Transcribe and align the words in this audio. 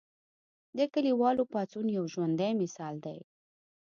د 0.77 0.79
کلیوالو 0.93 1.43
پاڅون 1.51 1.85
یو 1.97 2.05
ژوندی 2.13 2.51
مثال 2.61 2.95
دی. 3.05 3.19